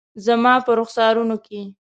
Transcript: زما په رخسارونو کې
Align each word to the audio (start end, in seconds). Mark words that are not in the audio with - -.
زما 0.25 0.53
په 0.65 0.71
رخسارونو 0.79 1.35
کې 1.45 1.61